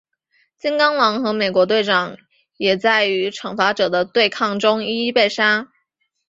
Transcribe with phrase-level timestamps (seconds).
[0.57, 2.17] 金刚狼和美国队长
[2.57, 5.67] 也在与惩罚者的对抗中一一被杀。